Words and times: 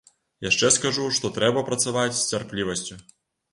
Яшчэ 0.45 0.71
скажу, 0.77 1.05
што 1.17 1.31
трэба 1.37 1.65
працаваць 1.69 2.17
з 2.23 2.27
цярплівасцю. 2.35 3.01